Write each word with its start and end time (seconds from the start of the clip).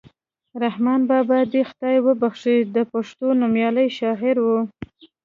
رحمان 0.63 1.01
بابا 1.09 1.39
دې 1.51 1.59
یې 1.61 1.67
خدای 1.69 1.97
وبښي 2.01 2.57
د 2.75 2.77
پښتو 2.91 3.25
نومیالی 3.41 3.87
شاعر 3.97 4.37
ؤ. 4.51 4.57